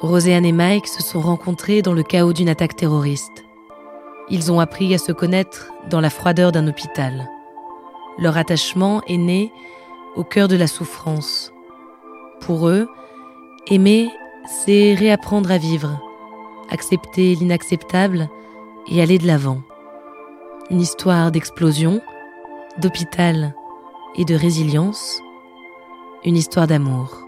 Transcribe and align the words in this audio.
Roséanne 0.00 0.44
et 0.44 0.52
Mike 0.52 0.86
se 0.86 1.02
sont 1.02 1.20
rencontrés 1.20 1.82
dans 1.82 1.92
le 1.92 2.04
chaos 2.04 2.32
d'une 2.32 2.48
attaque 2.48 2.76
terroriste. 2.76 3.44
Ils 4.30 4.52
ont 4.52 4.60
appris 4.60 4.94
à 4.94 4.98
se 4.98 5.10
connaître 5.10 5.72
dans 5.90 6.00
la 6.00 6.10
froideur 6.10 6.52
d'un 6.52 6.68
hôpital. 6.68 7.28
Leur 8.18 8.36
attachement 8.36 9.02
est 9.08 9.16
né 9.16 9.52
au 10.14 10.22
cœur 10.22 10.46
de 10.46 10.56
la 10.56 10.68
souffrance. 10.68 11.52
Pour 12.40 12.68
eux, 12.68 12.88
aimer, 13.66 14.10
c'est 14.46 14.94
réapprendre 14.94 15.50
à 15.50 15.58
vivre, 15.58 16.00
accepter 16.70 17.34
l'inacceptable 17.34 18.28
et 18.88 19.02
aller 19.02 19.18
de 19.18 19.26
l'avant. 19.26 19.62
Une 20.70 20.80
histoire 20.80 21.32
d'explosion, 21.32 22.00
d'hôpital 22.78 23.54
et 24.16 24.24
de 24.24 24.36
résilience. 24.36 25.20
Une 26.24 26.36
histoire 26.36 26.68
d'amour. 26.68 27.27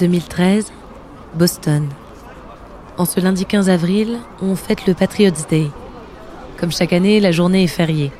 2013, 0.00 0.72
Boston. 1.34 1.86
En 2.96 3.04
ce 3.04 3.20
lundi 3.20 3.44
15 3.44 3.68
avril, 3.68 4.16
on 4.40 4.56
fête 4.56 4.86
le 4.86 4.94
Patriots 4.94 5.30
Day. 5.50 5.66
Comme 6.58 6.72
chaque 6.72 6.94
année, 6.94 7.20
la 7.20 7.32
journée 7.32 7.64
est 7.64 7.66
fériée. 7.66 8.10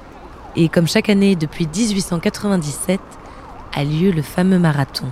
Et 0.56 0.68
comme 0.68 0.86
chaque 0.86 1.08
année 1.08 1.36
depuis 1.36 1.66
1897, 1.66 3.00
a 3.72 3.84
lieu 3.84 4.10
le 4.10 4.20
fameux 4.20 4.58
marathon. 4.58 5.06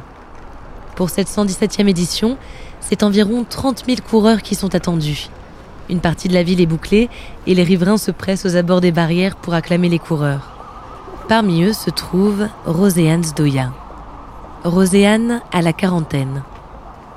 Pour 0.95 1.09
cette 1.09 1.29
117e 1.29 1.89
édition, 1.89 2.37
c'est 2.81 3.03
environ 3.03 3.47
30 3.49 3.85
000 3.87 3.99
coureurs 4.07 4.43
qui 4.43 4.55
sont 4.55 4.75
attendus. 4.75 5.31
Une 5.89 6.01
partie 6.01 6.29
de 6.29 6.35
la 6.35 6.43
ville 6.43 6.61
est 6.61 6.67
bouclée 6.67 7.09
et 7.47 7.55
les 7.55 7.65
riverains 7.65 7.97
se 7.97 8.11
pressent 8.11 8.45
aux 8.45 8.57
abords 8.57 8.83
des 8.83 8.93
barrières 8.93 9.37
pour 9.37 9.55
acclamer 9.55 9.89
les 9.89 9.99
coureurs. 9.99 10.53
Parmi 11.29 11.63
eux 11.63 11.73
se 11.73 11.89
trouve 11.89 12.47
Roséanne 12.67 13.25
Zdoya. 13.25 13.73
Roséanne 14.65 15.41
a 15.51 15.63
la 15.63 15.73
quarantaine. 15.73 16.43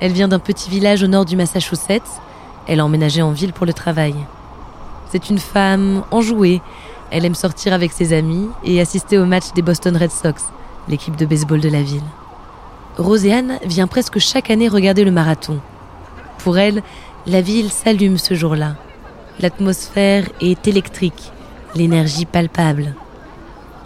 Elle 0.02 0.14
vient 0.14 0.28
d'un 0.28 0.40
petit 0.40 0.70
village 0.72 1.04
au 1.04 1.08
nord 1.08 1.26
du 1.26 1.36
Massachusetts. 1.36 2.02
Elle 2.68 2.80
a 2.80 2.86
emménagé 2.86 3.22
en 3.22 3.32
ville 3.32 3.54
pour 3.54 3.68
le 3.68 3.74
travail. 3.74 4.16
C'est 5.12 5.30
une 5.30 5.38
femme 5.38 6.04
enjouée. 6.10 6.60
Elle 7.12 7.24
aime 7.24 7.36
sortir 7.36 7.72
avec 7.72 7.92
ses 7.92 8.12
amis 8.12 8.50
et 8.64 8.82
assister 8.82 9.20
au 9.20 9.26
match 9.26 9.54
des 9.54 9.62
Boston 9.62 9.96
Red 9.96 10.10
Sox, 10.10 10.46
l'équipe 10.90 11.16
de 11.16 11.26
baseball 11.28 11.60
de 11.60 11.70
la 11.70 11.84
ville. 11.84 12.02
Roséanne 12.98 13.60
vient 13.64 13.86
presque 13.86 14.18
chaque 14.18 14.50
année 14.50 14.68
regarder 14.68 15.04
le 15.04 15.12
marathon. 15.12 15.60
Pour 16.40 16.58
elle, 16.58 16.82
la 17.28 17.42
ville 17.42 17.72
s'allume 17.72 18.18
ce 18.18 18.34
jour-là. 18.34 18.76
L'atmosphère 19.40 20.28
est 20.42 20.68
électrique, 20.68 21.32
l'énergie 21.76 22.26
palpable. 22.26 22.96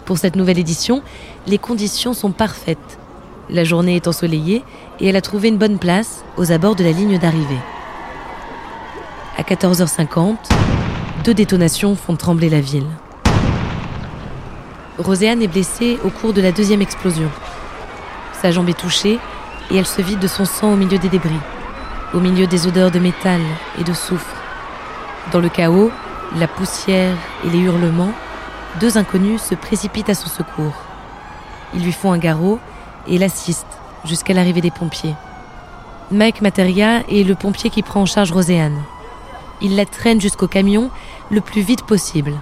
Pour 0.06 0.16
cette 0.16 0.36
nouvelle 0.36 0.58
édition, 0.58 1.02
les 1.46 1.58
conditions 1.58 2.14
sont 2.14 2.32
parfaites. 2.32 2.98
La 3.48 3.62
journée 3.62 3.94
est 3.94 4.08
ensoleillée 4.08 4.64
et 4.98 5.08
elle 5.08 5.16
a 5.16 5.20
trouvé 5.20 5.48
une 5.48 5.56
bonne 5.56 5.78
place 5.78 6.24
aux 6.36 6.50
abords 6.50 6.74
de 6.74 6.82
la 6.82 6.90
ligne 6.90 7.16
d'arrivée. 7.18 7.60
À 9.38 9.42
14h50, 9.42 10.36
deux 11.24 11.34
détonations 11.34 11.94
font 11.94 12.16
trembler 12.16 12.48
la 12.48 12.60
ville. 12.60 12.88
Roséanne 14.98 15.42
est 15.42 15.48
blessée 15.48 15.98
au 16.04 16.10
cours 16.10 16.32
de 16.32 16.40
la 16.40 16.50
deuxième 16.50 16.82
explosion. 16.82 17.30
Sa 18.42 18.50
jambe 18.50 18.68
est 18.68 18.78
touchée 18.78 19.18
et 19.70 19.76
elle 19.76 19.86
se 19.86 20.02
vide 20.02 20.18
de 20.18 20.26
son 20.26 20.44
sang 20.44 20.72
au 20.72 20.76
milieu 20.76 20.98
des 20.98 21.08
débris, 21.08 21.40
au 22.14 22.18
milieu 22.18 22.48
des 22.48 22.66
odeurs 22.66 22.90
de 22.90 22.98
métal 22.98 23.40
et 23.78 23.84
de 23.84 23.92
soufre. 23.92 24.42
Dans 25.30 25.40
le 25.40 25.48
chaos, 25.48 25.92
la 26.36 26.48
poussière 26.48 27.16
et 27.44 27.50
les 27.50 27.58
hurlements, 27.58 28.12
deux 28.80 28.98
inconnus 28.98 29.40
se 29.40 29.54
précipitent 29.54 30.10
à 30.10 30.14
son 30.14 30.28
secours. 30.28 30.74
Ils 31.74 31.84
lui 31.84 31.92
font 31.92 32.10
un 32.10 32.18
garrot 32.18 32.58
et 33.08 33.18
l'assistent 33.18 33.78
jusqu'à 34.04 34.34
l'arrivée 34.34 34.60
des 34.60 34.70
pompiers. 34.70 35.14
Mike 36.10 36.40
Materia 36.40 37.02
est 37.08 37.26
le 37.26 37.34
pompier 37.34 37.70
qui 37.70 37.82
prend 37.82 38.02
en 38.02 38.06
charge 38.06 38.32
Roséanne. 38.32 38.82
Il 39.60 39.74
la 39.76 39.86
traîne 39.86 40.20
jusqu'au 40.20 40.46
camion 40.46 40.90
le 41.30 41.40
plus 41.40 41.62
vite 41.62 41.82
possible. 41.82 42.32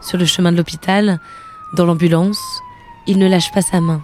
Sur 0.00 0.18
le 0.18 0.24
chemin 0.24 0.52
de 0.52 0.56
l'hôpital, 0.56 1.20
dans 1.74 1.84
l'ambulance, 1.84 2.62
il 3.06 3.18
ne 3.18 3.28
lâche 3.28 3.52
pas 3.52 3.62
sa 3.62 3.80
main. 3.80 4.00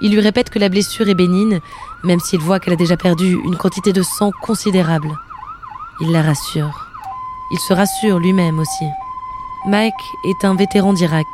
Il 0.00 0.12
lui 0.12 0.20
répète 0.20 0.48
que 0.50 0.58
la 0.58 0.68
blessure 0.68 1.08
est 1.08 1.14
bénigne, 1.14 1.60
même 2.04 2.20
s'il 2.20 2.40
voit 2.40 2.58
qu'elle 2.58 2.72
a 2.72 2.76
déjà 2.76 2.96
perdu 2.96 3.38
une 3.44 3.56
quantité 3.56 3.92
de 3.92 4.02
sang 4.02 4.30
considérable. 4.42 5.14
Il 6.00 6.12
la 6.12 6.22
rassure. 6.22 6.86
Il 7.52 7.58
se 7.58 7.74
rassure 7.74 8.18
lui-même 8.18 8.58
aussi. 8.58 8.86
Mike 9.66 9.92
est 10.24 10.46
un 10.46 10.54
vétéran 10.54 10.94
d'Irak. 10.94 11.26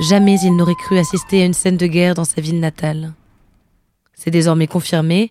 Jamais 0.00 0.40
il 0.40 0.56
n'aurait 0.56 0.74
cru 0.74 0.96
assister 0.96 1.42
à 1.42 1.44
une 1.44 1.52
scène 1.52 1.76
de 1.76 1.86
guerre 1.86 2.14
dans 2.14 2.24
sa 2.24 2.40
ville 2.40 2.58
natale. 2.58 3.12
C'est 4.14 4.30
désormais 4.30 4.66
confirmé, 4.66 5.30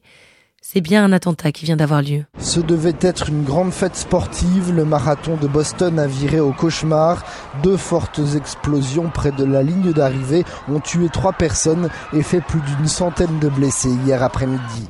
c'est 0.61 0.79
bien 0.79 1.03
un 1.03 1.11
attentat 1.11 1.51
qui 1.51 1.65
vient 1.65 1.75
d'avoir 1.75 2.03
lieu. 2.03 2.25
Ce 2.39 2.59
devait 2.59 2.95
être 3.01 3.29
une 3.29 3.43
grande 3.43 3.71
fête 3.71 3.95
sportive. 3.95 4.71
Le 4.71 4.85
marathon 4.85 5.37
de 5.37 5.47
Boston 5.47 5.97
a 5.97 6.05
viré 6.05 6.39
au 6.39 6.51
cauchemar. 6.51 7.25
Deux 7.63 7.77
fortes 7.77 8.21
explosions 8.35 9.09
près 9.09 9.31
de 9.31 9.43
la 9.43 9.63
ligne 9.63 9.91
d'arrivée 9.91 10.43
ont 10.67 10.79
tué 10.79 11.09
trois 11.09 11.33
personnes 11.33 11.89
et 12.13 12.21
fait 12.21 12.41
plus 12.41 12.61
d'une 12.61 12.87
centaine 12.87 13.39
de 13.39 13.49
blessés 13.49 13.95
hier 14.05 14.21
après-midi. 14.21 14.87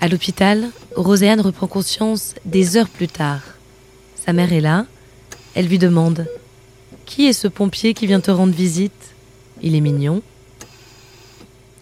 À 0.00 0.08
l'hôpital, 0.08 0.66
Roséanne 0.94 1.40
reprend 1.40 1.68
conscience 1.68 2.34
des 2.44 2.76
heures 2.76 2.90
plus 2.90 3.08
tard. 3.08 3.40
Sa 4.14 4.34
mère 4.34 4.52
est 4.52 4.60
là. 4.60 4.84
Elle 5.58 5.66
lui 5.66 5.78
demande 5.78 6.28
Qui 7.04 7.26
est 7.26 7.32
ce 7.32 7.48
pompier 7.48 7.92
qui 7.92 8.06
vient 8.06 8.20
te 8.20 8.30
rendre 8.30 8.54
visite? 8.54 9.16
Il 9.60 9.74
est 9.74 9.80
mignon. 9.80 10.22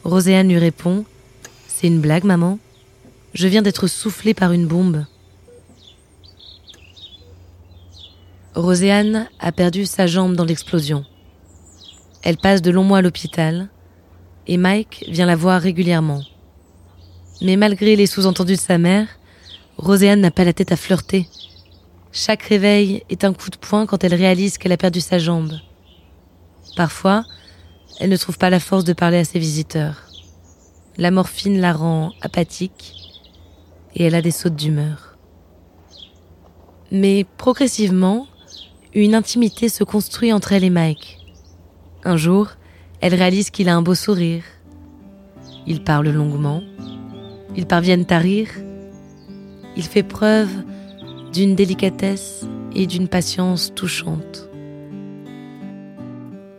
Roséanne 0.03 0.49
lui 0.49 0.57
répond 0.57 1.05
C'est 1.69 1.89
une 1.89 2.01
blague, 2.01 2.25
maman. 2.25 2.59
Je 3.35 3.47
viens 3.47 3.61
d'être 3.61 3.87
soufflée 3.87 4.33
par 4.33 4.53
une 4.53 4.67
bombe. 4.67 5.05
Roséanne 8.55 9.29
a 9.41 9.53
perdu 9.53 9.85
sa 9.85 10.07
jambe 10.07 10.37
dans 10.37 10.47
l'explosion. 10.47 11.05
Elle 12.23 12.39
passe 12.39 12.63
de 12.63 12.71
longs 12.71 12.83
mois 12.83 12.99
à 12.99 13.03
l'hôpital 13.03 13.69
et 14.47 14.57
Mike 14.57 15.05
vient 15.09 15.27
la 15.27 15.37
voir 15.37 15.61
régulièrement. 15.61 16.23
Mais 17.43 17.57
malgré 17.57 17.95
les 17.95 18.07
sous-entendus 18.07 18.55
de 18.55 18.59
sa 18.59 18.79
mère, 18.79 19.07
Roséanne 19.77 20.23
n'a 20.23 20.31
pas 20.31 20.45
la 20.45 20.55
tête 20.55 20.73
à 20.73 20.77
flirter. 20.77 21.29
Chaque 22.19 22.45
réveil 22.45 23.03
est 23.11 23.25
un 23.25 23.35
coup 23.35 23.51
de 23.51 23.59
poing 23.59 23.85
quand 23.85 24.03
elle 24.03 24.15
réalise 24.15 24.57
qu'elle 24.57 24.73
a 24.73 24.79
perdu 24.79 25.03
sa 25.03 25.19
jambe. 25.19 25.53
Parfois, 26.75 27.25
elle 28.01 28.09
ne 28.09 28.17
trouve 28.17 28.39
pas 28.39 28.49
la 28.49 28.59
force 28.59 28.85
de 28.85 28.95
parler 28.95 29.19
à 29.19 29.25
ses 29.25 29.39
visiteurs. 29.39 30.05
La 30.97 31.11
morphine 31.11 31.61
la 31.61 31.75
rend 31.75 32.13
apathique 32.23 32.95
et 33.95 34.05
elle 34.05 34.15
a 34.15 34.23
des 34.23 34.31
sautes 34.31 34.57
d'humeur. 34.57 35.19
Mais 36.91 37.27
progressivement, 37.37 38.27
une 38.95 39.15
intimité 39.15 39.69
se 39.69 39.85
construit 39.85 40.33
entre 40.33 40.55
elle 40.55 40.65
et 40.65 40.71
Mike. 40.71 41.19
Un 42.03 42.17
jour, 42.17 42.49
elle 43.03 43.15
réalise 43.15 43.51
qu'il 43.51 43.69
a 43.69 43.77
un 43.77 43.83
beau 43.83 43.95
sourire. 43.95 44.43
Ils 45.67 45.85
parlent 45.85 46.09
longuement. 46.09 46.63
Ils 47.57 47.67
parviennent 47.67 48.07
à 48.09 48.19
rire. 48.19 48.49
Il 49.77 49.83
fait 49.83 50.03
preuve 50.03 50.49
d'une 51.37 51.55
délicatesse 51.55 52.47
et 52.75 52.87
d'une 52.87 53.09
patience 53.09 53.71
touchante. 53.75 54.49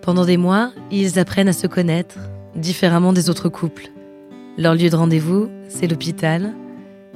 Pendant 0.04 0.24
des 0.24 0.38
mois, 0.38 0.72
ils 0.92 1.18
apprennent 1.18 1.48
à 1.48 1.54
se 1.54 1.66
connaître, 1.66 2.20
différemment 2.56 3.12
des 3.12 3.32
autres 3.32 3.50
couples. 3.50 3.90
Leur 4.56 4.76
lieu 4.76 4.92
de 4.92 4.96
rendez-vous, 4.96 5.50
c'est 5.68 5.88
l'hôpital. 5.88 6.54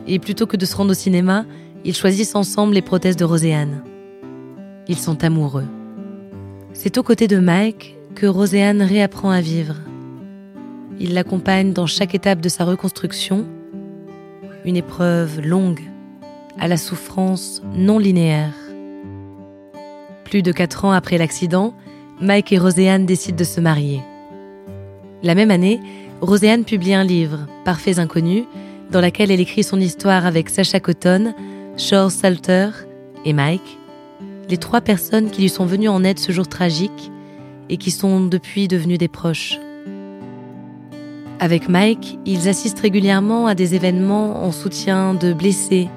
Et 0.08 0.18
plutôt 0.18 0.48
que 0.48 0.58
de 0.58 0.66
se 0.66 0.75
rendre 0.75 0.90
au 0.90 0.96
cinéma, 0.96 1.46
ils 1.86 1.96
choisissent 1.96 2.34
ensemble 2.34 2.74
les 2.74 2.81
prothèses 2.81 3.16
de 3.16 3.25
Roséanne. 3.25 3.84
Ils 4.88 4.98
sont 4.98 5.24
amoureux. 5.24 5.68
C'est 6.74 6.98
aux 6.98 7.04
côtés 7.04 7.28
de 7.28 7.38
Mike 7.38 7.96
que 8.16 8.25
Roséanne 8.25 8.81
réapprend 8.81 9.30
à 9.30 9.42
vivre. 9.42 9.75
Il 11.00 11.14
l'accompagne 11.14 11.74
dans 11.74 11.86
chaque 11.86 12.16
étape 12.16 12.42
de 12.42 12.50
sa 12.50 12.66
reconstruction, 12.66 13.46
une 14.66 14.78
épreuve 14.78 15.42
longue, 15.42 15.91
à 16.59 16.68
la 16.68 16.77
souffrance 16.77 17.62
non 17.75 17.98
linéaire. 17.98 18.53
Plus 20.24 20.42
de 20.42 20.51
quatre 20.51 20.86
ans 20.86 20.92
après 20.92 21.18
l'accident, 21.18 21.74
Mike 22.19 22.51
et 22.53 22.57
Roséanne 22.57 23.06
décident 23.06 23.38
de 23.38 23.44
se 23.44 23.59
marier. 23.59 24.01
La 25.24 25.36
même 25.36 25.51
année, 25.51 25.80
Roséanne 26.21 26.65
publie 26.65 26.94
un 26.94 27.03
livre, 27.03 27.48
Parfaits 27.65 28.00
Inconnus, 28.00 28.44
dans 28.92 29.01
lequel 29.01 29.31
elle 29.31 29.39
écrit 29.39 29.63
son 29.63 29.80
histoire 29.80 30.25
avec 30.25 30.50
Sacha 30.50 30.80
Cotton, 30.80 31.33
Shore 31.77 32.12
Salter 32.12 32.69
et 33.25 33.33
Mike, 33.33 33.77
les 34.50 34.57
trois 34.57 34.81
personnes 34.81 35.31
qui 35.31 35.42
lui 35.42 35.50
sont 35.50 35.65
venues 35.65 35.88
en 35.88 36.04
aide 36.04 36.19
ce 36.19 36.31
jour 36.31 36.47
tragique 36.47 37.12
et 37.69 37.77
qui 37.77 37.89
sont 37.89 38.19
depuis 38.25 38.68
devenues 38.68 38.97
des 38.97 39.07
proches. 39.07 39.57
Avec 41.39 41.69
Mike, 41.69 42.19
ils 42.25 42.50
assistent 42.50 42.81
régulièrement 42.81 43.47
à 43.47 43.56
des 43.56 43.74
événements 43.74 44.44
en 44.44 44.51
soutien 44.51 45.13
de 45.13 45.33
blessés, 45.33 45.89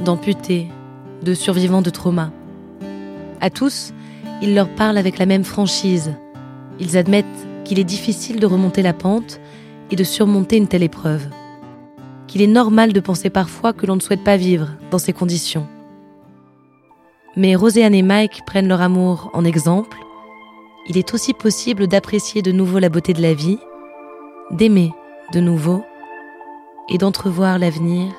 d'amputés, 0.00 0.68
de 1.22 1.34
survivants 1.34 1.82
de 1.82 1.90
trauma. 1.90 2.30
À 3.40 3.50
tous, 3.50 3.92
ils 4.42 4.54
leur 4.54 4.68
parlent 4.68 4.98
avec 4.98 5.18
la 5.18 5.26
même 5.26 5.44
franchise. 5.44 6.14
Ils 6.80 6.96
admettent 6.96 7.26
qu'il 7.64 7.78
est 7.78 7.84
difficile 7.84 8.40
de 8.40 8.46
remonter 8.46 8.82
la 8.82 8.92
pente 8.92 9.40
et 9.90 9.96
de 9.96 10.04
surmonter 10.04 10.56
une 10.56 10.68
telle 10.68 10.82
épreuve. 10.82 11.26
Qu'il 12.26 12.42
est 12.42 12.46
normal 12.46 12.92
de 12.92 13.00
penser 13.00 13.30
parfois 13.30 13.72
que 13.72 13.86
l'on 13.86 13.96
ne 13.96 14.00
souhaite 14.00 14.24
pas 14.24 14.36
vivre 14.36 14.70
dans 14.90 14.98
ces 14.98 15.12
conditions. 15.12 15.66
Mais 17.36 17.54
Roséanne 17.54 17.94
et 17.94 18.02
Mike 18.02 18.42
prennent 18.46 18.68
leur 18.68 18.80
amour 18.80 19.30
en 19.34 19.44
exemple. 19.44 19.98
Il 20.88 20.96
est 20.96 21.14
aussi 21.14 21.32
possible 21.32 21.86
d'apprécier 21.86 22.42
de 22.42 22.52
nouveau 22.52 22.78
la 22.78 22.88
beauté 22.88 23.12
de 23.12 23.22
la 23.22 23.34
vie, 23.34 23.58
d'aimer 24.50 24.92
de 25.32 25.40
nouveau 25.40 25.84
et 26.88 26.98
d'entrevoir 26.98 27.58
l'avenir 27.58 28.12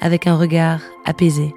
avec 0.00 0.26
un 0.26 0.36
regard 0.36 0.80
apaisé. 1.04 1.54